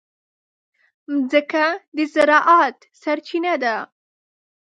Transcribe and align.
مځکه 1.09 1.65
د 1.95 1.97
زراعت 2.13 2.77
سرچینه 3.01 3.53
ده. 3.63 3.75